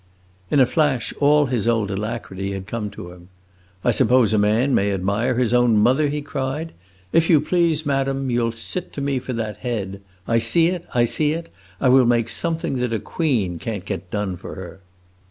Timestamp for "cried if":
6.23-7.29